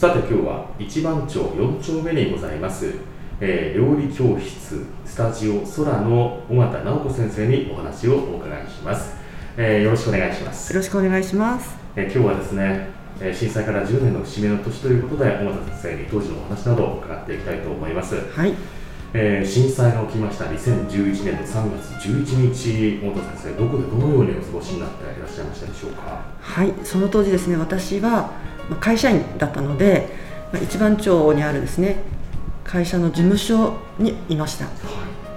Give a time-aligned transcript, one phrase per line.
[0.00, 2.90] さて今日は一番町4丁目にございます、
[3.38, 9.14] えー、料理教室スタジオ空の尾形直子先生にお話をお伺いします、
[9.58, 10.72] えー、よろしくお願いします。
[10.72, 12.88] よろしくお願いします、えー、今日はですね
[13.20, 18.14] え震災から10年の節目の年ということで尾形先生に当時のお話などを伺っていきたいと思います。
[18.14, 18.54] はい。
[19.12, 26.22] えー、震災が起きました2011年の3月11日、本先生、どこでどのようにお過ごしになっていらっしゃいましたでしょうか？
[26.40, 28.30] はい、その当時ですね、私は
[28.76, 30.08] 会社員だったので、
[30.62, 31.96] 一番町にあるですね
[32.64, 34.74] 会社の事務所にいました、はい、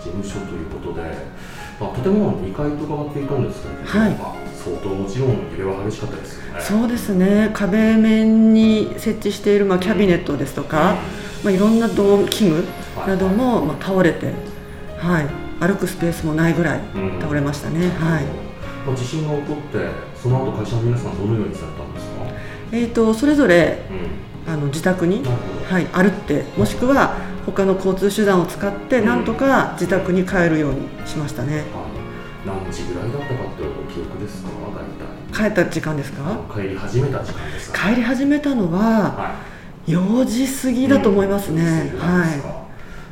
[0.02, 1.02] 事務所ということで、
[1.80, 4.11] まあ、建物の2階と伺っていたんですけれども、はい。
[4.11, 6.61] まあ、相当もちろん揺れは激しかったですよね。
[6.61, 7.52] そうですね。
[7.54, 12.64] 壁面に設置している、まあ、キャビネットですとか、うん、まあ、いろんな道器具
[13.08, 14.34] なども、まあ、倒れて、
[14.98, 15.28] はい、
[15.59, 16.81] 歩くスペースもないぐらい
[17.20, 18.23] 倒れましたね、うん、はい。
[18.86, 19.80] まあ、地震が起こって
[20.22, 21.83] その後会社の皆さんどのようにされた
[22.73, 23.77] えーと、それぞれ、
[24.47, 25.23] うん、あの自宅に、
[25.69, 27.15] はい、歩ってもしくは
[27.45, 31.63] 他の交通手段を使ってなんとか自宅に帰るようにしましたね、
[32.43, 34.49] うん、何時ぐらいだったかって記憶ですか？
[35.31, 36.39] 帰った時間ですか？
[36.53, 37.89] 帰り始めた時間ですか？
[37.89, 39.35] 帰り始めたのは、は
[39.85, 42.37] い、4時過ぎだと思いますね、うん、はい。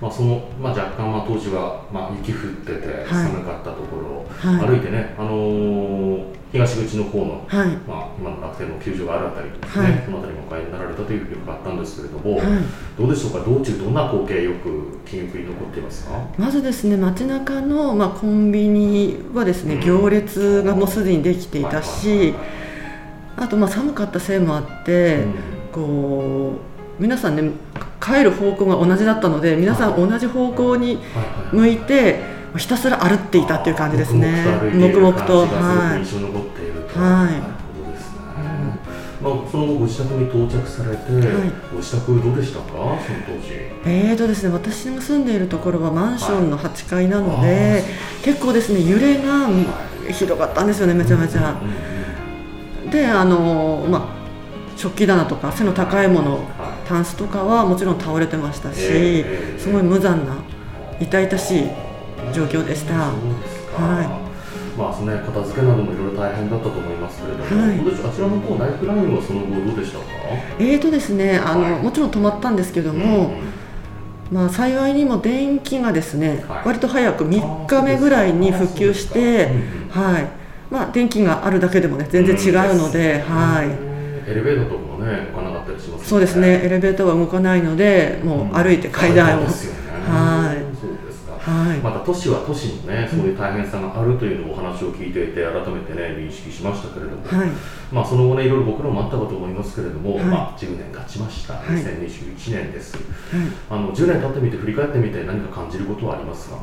[0.02, 12.48] まあ、その、まあ、若干、まあ、当時は、まあ、雪降ってて寒かったところ、はい、歩いてね、あのー東口の方の、はい、まあ、今の楽天の球場があるあたりですね、はい、そのあたりもお帰りになられたという記憶があったんですけれども、はい、
[12.98, 16.12] どうでしょうか、道中、どんな光景、よく記憶に残っていますか？
[16.38, 22.34] まずですね、街中のまの、あ、コンビニはですね、うん、行列がもうすでにできていたし、
[23.38, 25.34] あとまあ寒かったせいもあって、うん、
[25.72, 26.54] こ
[27.00, 27.50] う皆さんね、
[28.02, 31.00] 帰る方向が同じだったので、皆さん同じ方向に
[31.54, 32.20] 向いて、
[32.58, 34.46] ひたすら歩っていたっていう感じですね。
[34.74, 35.48] 黙々と。
[35.48, 36.00] はい。
[36.00, 37.00] 印象に残っていると。
[37.00, 37.62] はい。
[39.22, 43.54] まあ、その後ご自宅に到着されて、はい、ご自宅どうでしたか、その当時。
[43.86, 47.84] えーとですね、私が住んでいるところはマンションの8階なので、はい、
[48.24, 49.48] 結構ですね、揺れが
[50.12, 51.56] ひどかったんですよね、めちゃめちゃ。
[52.92, 54.22] で、あの、まあ、
[54.76, 56.40] 食器棚とか背の高いもの、
[56.88, 59.24] タンスとかはもちろん倒れてましたし、
[59.60, 60.34] すごい無残な
[61.00, 61.70] 痛々しい
[62.34, 62.94] 状況でした。
[62.94, 63.12] は
[64.04, 64.32] い。
[64.78, 70.06] まあ、その、ね、片付けなどもいろいろ大変だったと思いますけれども、はい、あちらの方ライフラインはその後どうでしたか？
[70.60, 73.34] えーとですね、あの、はい、もちろん止まったんですけども。
[74.32, 79.50] うん、まあ、幸いにも電気がですね、はい、割と早く3日目ぐらいに復旧して、
[79.90, 83.68] はい、まあ、電気があるだけでもね、全然違うので、うん、はい。
[84.32, 89.42] エレベーターとかもね、動かなかったりします、ね、そうですね、エレベーターは動かないので、もう歩いて階段を。
[89.42, 89.54] うん、はい。
[91.62, 97.50] はい、また都市は都市のねそういう大変さがあるというのをお話を聞いていて改めてね認識しましたけれども、はい、
[97.92, 102.98] まあその後ねいろいろ僕らもあったかと思いますけれども、はい、まあ10年経ちました、はい、2021年です、
[103.70, 106.58] あの10年経ってみて振り返ってみて何か感じることはありますか？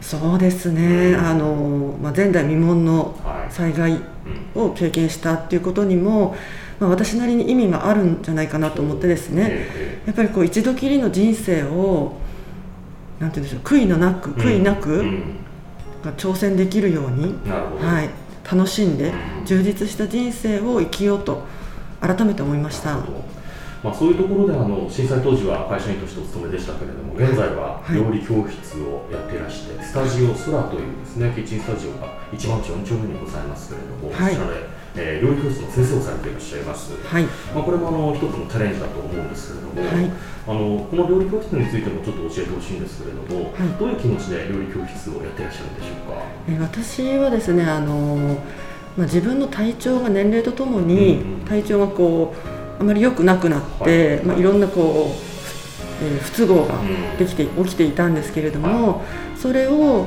[0.00, 3.18] そうですね、うん、あのまあ、前代未聞の
[3.48, 3.98] 災害
[4.54, 6.36] を経験したっていうことにも、
[6.78, 9.66] まあ、私なりに意味があるんじゃないかなと思ってですね、
[10.06, 12.12] やっぱりこう一度きりの人生を
[13.24, 15.02] なんて言うんでしょう悔いのなく悔いなく、
[16.04, 18.10] が挑戦できるように、はい、
[18.44, 19.14] 楽しんで
[19.46, 21.42] 充実した人生を生きようと
[22.02, 22.98] 改めて思いました。
[23.82, 34.66] まあ、そういうところであの震災当時は会社員としてお勤めでしたけれども現在は料理教室をやっていらして、はい、スタジオ空というですねキッチンスタジオが一番町4丁目にございますけれども、はい、こちらで、
[34.96, 40.12] えー、料理教室の先生をされていらっしゃいます、はい、まあ、これもあの一つのチャレンジだと思うんですけれども、はい、
[40.46, 48.38] あのこの料理教室についてもちょっと教えてほしいんですけれども、はい、どういう気持ちで料理教室をやっていらっしゃるんでしょうか、え私はですねあの、
[48.96, 52.32] まあ、自分の体調が年齢とともに体調がこ
[52.78, 56.74] う、あまり良くなくなって、はい、まあ、いろんなこう、えー、不都合が
[57.18, 59.02] できて、起きていたんですけれども、
[59.36, 60.06] それを、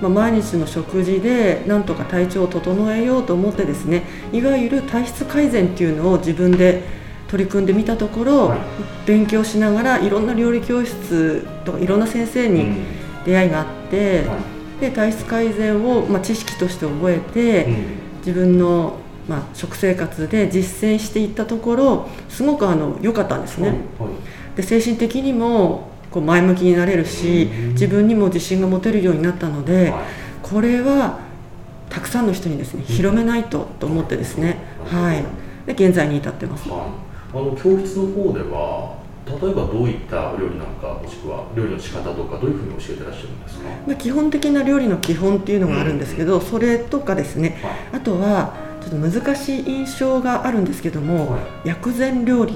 [0.00, 6.82] まあ、毎日の食事でなんとか体調を整えようと思ってですねいわゆる体質改善っていうのを自分で
[7.28, 8.58] 取り組んでみたところ、はい、
[9.06, 12.84] 勉強しながらいろんな料理教室とかいろんな先生に
[13.24, 14.36] 出会いがあって、うんは
[14.78, 17.84] い、で体質改善を、まあ、知識として覚えて、うん、
[18.18, 18.98] 自分の
[19.28, 23.70] まあ、食生活で実践していったところすごくあの良かったんですね。
[23.98, 24.56] はい。
[24.56, 27.68] で精神的にもこう前向きになれるしうん。
[27.72, 30.04] 自分にも自信が持てるようになったのではい。
[30.42, 31.18] これは
[31.90, 35.24] たくさんの人にですね広めないとと思ってですね、はい、
[35.66, 36.68] で現在に至ってます。
[36.68, 36.80] はい、
[37.32, 38.96] あの教室の方では
[39.26, 47.58] 例えばどういった料理なのかもしくは料理の仕方とかどういうふうに教えてらっしゃるんですか、まあ基本的な料理の基本っていうのがあるんですけど、それとかですね。
[47.62, 47.98] はい。
[47.98, 48.54] あとは
[48.88, 51.68] ちょっと難しい印象があるんですけども、はい。
[51.68, 52.54] 薬膳料理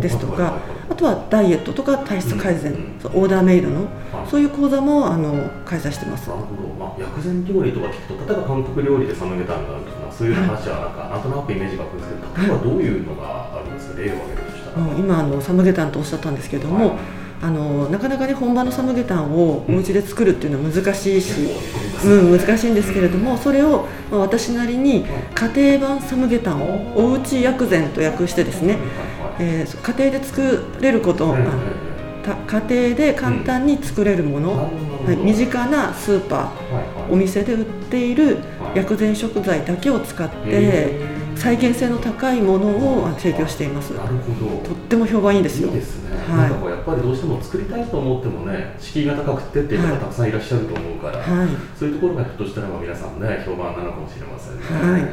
[0.00, 0.58] ですとか
[0.90, 4.28] あとはダイエットとか体質改善、うんそうオーダーメイドの、はい。
[4.28, 6.28] そういう講座もあの開催してます。
[6.28, 13.98] なるほど、まあ、薬膳料理とか聞くと例えば韓国料理でサムゲタンがあるとかそういう話はなんか、なんとなくイメージが湧くんですけど例えばどういうのがあるんですか？
[14.00, 16.96] 例を挙げるとしたら、うん今あのサムゲタンとおっしゃったんですけども、はい
[17.42, 21.50] あのなかなかね本場のサムゲタンをお家で作るっていうのは難しいし、
[22.04, 25.04] うん、難しいんですけれども、それを、まあ、私なりに
[25.34, 28.78] 家庭版サムゲタンをおうち薬膳と訳してですね、
[29.38, 34.70] えー家庭で作れること、家庭で簡単に作れるもの、
[35.04, 38.38] はい、身近なスーパーお店で売っている
[38.74, 40.98] 薬膳食材だけを使って
[41.36, 42.68] 再現性の高いもの
[43.02, 43.90] をあ提供しています。
[43.90, 44.68] なるほど。
[44.68, 45.68] とっても評判いいですよ。
[45.68, 45.74] いい
[46.24, 46.50] はい。
[46.50, 50.00] なんかやっぱりどうしても作りたいと思ってもね敷居が高くてっていう方はい。
[50.00, 51.48] たくさんいらっしゃると思うから、はい。
[51.78, 55.02] そういうところがひょっとしたらまあ皆さんね評判なのかもしれませんね、はい。
[55.02, 55.12] なる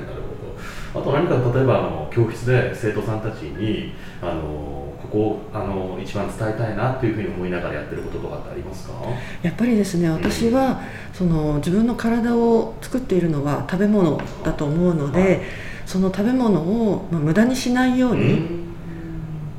[0.94, 1.02] ほど。
[1.02, 8.94] あと何か例えばあの教室で生徒さんたちにあのここをあの一番伝えたいなっていうふうに思いながらやってることとかってありますか？
[9.42, 10.82] やっぱりですね私は
[11.14, 15.42] その自分の体を作っているのは食べ物だと思うので、はい。
[15.84, 18.61] その食べ物を、まあ、無駄にしないように、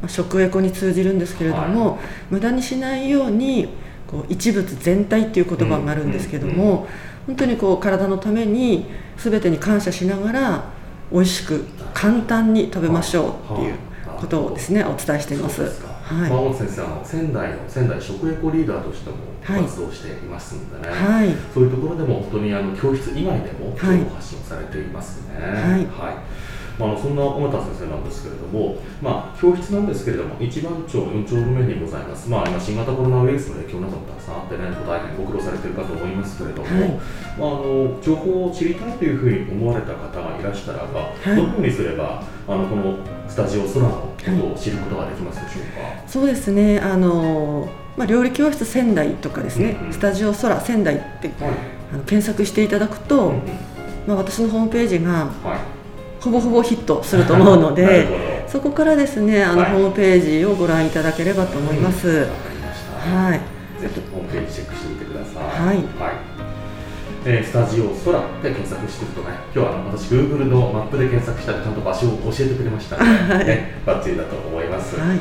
[0.03, 3.69] まあ食エコに通じるんですけれども、無駄にしないように
[4.07, 6.87] こう一物全体っていう言葉があるんですけども、うんうん
[7.27, 10.65] 本当にこう体のために全てに感謝しながら
[11.13, 11.65] 美味しく
[11.95, 13.75] 簡単に食べましょうっていう
[14.19, 15.63] ことをですねお伝えしています。
[15.63, 16.29] はい。
[16.29, 19.63] 川本先生あの仙台の仙台食エコリーダーとしてもはい。
[19.63, 21.29] 活動していますんでね、はい。
[21.55, 23.99] そういうところでも本当にあの教室以外でも情はい。
[23.99, 25.37] 報発信をされていますね。
[25.39, 25.87] はい
[26.79, 36.91] まあ、そんな小俣先生なんですけれども、まあ、教室なんですけれども、一番町4丁目にございます、まあ、今、新型コロナウイルスの影響などもたくさんあってね、大変ご苦労されているかと思いますけれども、はい。
[36.91, 41.37] まあ、あの情報を知りたいというふうに思われた方がいらしたらば、い。
[41.37, 42.97] どのようにすればあのこの
[43.29, 45.63] スタジオ空のことを知ることができますでしょう
[46.03, 46.09] か？
[46.09, 46.81] そうですね。
[46.81, 49.93] あの、まあ、料理教室仙台とかですね、うんうん。
[49.93, 51.55] スタジオ空仙台ってはい。
[51.93, 53.43] あの検索していただくと、うんうん。
[54.07, 55.82] まあ、私のホームページがはい
[56.23, 59.73] ほぼほぼヒットすると思うので そこからですねあの、はい。
[59.73, 62.27] ホームページをご覧いただければと思います。
[63.03, 63.41] はい。
[63.81, 65.41] ぜひホームページチェックしてみてくださ
[65.73, 65.75] い。
[65.75, 65.83] はい。
[67.25, 73.47] えースタジオ空で検索していくとね、今日はあの私 Google のマップで検索したらちゃんと場所を教えてくれましたので、 はい。
[73.47, 74.99] ね、バッチリだと思います。
[74.99, 75.19] はい。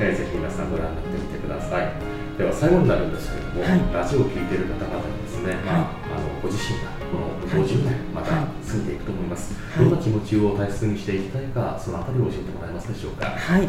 [0.00, 1.90] えーぜひ皆さんご覧になってみてください。
[2.38, 3.80] では最後になるんですけれども、はい。
[3.92, 7.16] ラジオを聞いている方々にですね、まあ、あのご自身がこ
[7.56, 8.44] の50年また過
[8.74, 9.54] ぎていくと思います。
[9.54, 9.84] はい。
[9.84, 13.26] どんな気持ちを大切にしていきたいか、そのあたりを教えてもらえますでしょうか？
[13.26, 13.68] はい、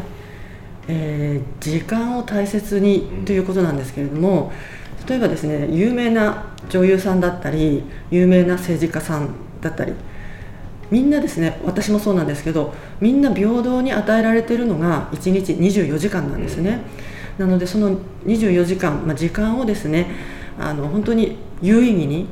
[0.88, 3.24] えー時間を大切にうん。
[3.24, 4.52] ということなんですけれども、
[5.08, 9.30] 例えばですね有名な女優さんだったり有名な政治家さん
[9.60, 9.94] だったり
[10.90, 16.80] みんなですね私もそうなんですけどみんな平等に与えられているのが1日24時間なんですね、
[17.38, 20.06] なのでその24時間、まあ、時間をですね
[20.58, 22.26] あの本当に有意義に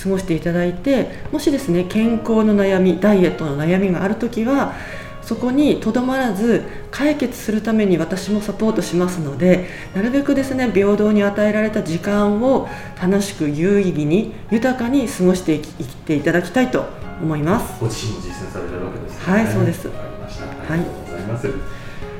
[0.00, 4.74] 過ごしていただいてもしですね健康の悩みダイエットの悩みがある時は
[5.22, 12.68] そこにとどまらず解決するために私もサポートしますのでなるべくですね平等に与えられた時間を
[13.00, 16.84] 楽しく有意義に豊かに過ごして生きていただきたいと
[17.22, 17.80] 思います。
[17.80, 19.32] ご自身も実践されてるわけですね。
[19.32, 20.46] はいそうですわかりました。
[20.46, 21.48] はいありがとうございます。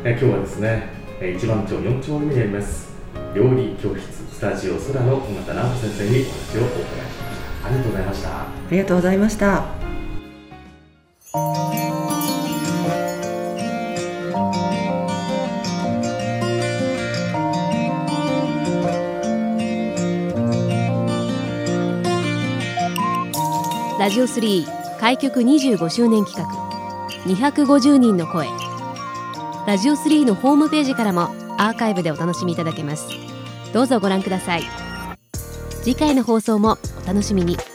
[0.05, 0.89] え今日はですね、
[1.21, 2.93] え一番町四丁目にあります
[3.35, 4.03] 料理教室
[4.33, 7.32] スタジオ空の尾形直人先生にお話をお伺いしました。
[7.65, 8.29] ありがとうございました。
[8.29, 9.83] ありがとうございました。
[24.03, 26.73] ラジオ3開局25周年企画
[27.33, 28.49] 250人の声
[29.65, 33.07] ラジオ3のホームページからもアーカイブでお楽しみいただけます
[33.73, 34.82] どうぞご覧ください
[35.83, 37.72] 次回の放送もお楽しみに。